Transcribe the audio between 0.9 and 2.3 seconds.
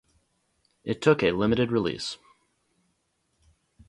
took a limited release.